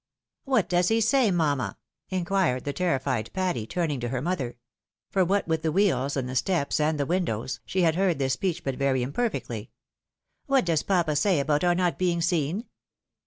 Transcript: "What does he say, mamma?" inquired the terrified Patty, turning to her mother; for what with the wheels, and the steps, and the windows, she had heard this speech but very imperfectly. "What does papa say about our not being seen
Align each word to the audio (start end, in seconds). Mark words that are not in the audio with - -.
"What 0.45 0.67
does 0.67 0.87
he 0.87 0.99
say, 0.99 1.29
mamma?" 1.29 1.77
inquired 2.09 2.63
the 2.63 2.73
terrified 2.73 3.29
Patty, 3.33 3.67
turning 3.67 3.99
to 3.99 4.07
her 4.09 4.19
mother; 4.19 4.57
for 5.11 5.23
what 5.23 5.47
with 5.47 5.61
the 5.61 5.71
wheels, 5.71 6.17
and 6.17 6.27
the 6.27 6.35
steps, 6.35 6.79
and 6.79 6.99
the 6.99 7.05
windows, 7.05 7.59
she 7.67 7.83
had 7.83 7.93
heard 7.93 8.17
this 8.17 8.33
speech 8.33 8.63
but 8.63 8.77
very 8.77 9.03
imperfectly. 9.03 9.69
"What 10.47 10.65
does 10.65 10.81
papa 10.81 11.15
say 11.15 11.39
about 11.39 11.63
our 11.63 11.75
not 11.75 11.99
being 11.99 12.19
seen 12.19 12.65